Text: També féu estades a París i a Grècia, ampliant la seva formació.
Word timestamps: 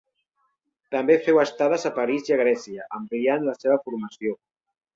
També 0.95 1.17
féu 1.27 1.41
estades 1.41 1.85
a 1.89 1.93
París 1.99 2.31
i 2.31 2.35
a 2.37 2.41
Grècia, 2.41 2.89
ampliant 3.01 3.49
la 3.51 3.57
seva 3.61 3.79
formació. 3.87 4.37